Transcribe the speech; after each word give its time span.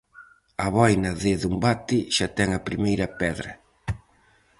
A 0.65 0.67
boina 0.75 1.11
de 1.21 1.31
Dombate 1.43 1.99
xa 2.15 2.27
ten 2.37 2.49
a 2.57 2.63
primeira 2.67 3.07
pedra. 3.19 3.51